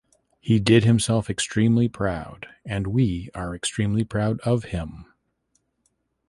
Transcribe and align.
He 0.39 0.59
did 0.59 0.83
himself 0.83 1.29
extremely 1.29 1.87
proud 1.87 2.47
and 2.65 2.87
we 2.87 3.29
are 3.35 3.53
extremely 3.53 4.03
proud 4.03 4.39
of 4.39 4.63
him. 4.63 5.05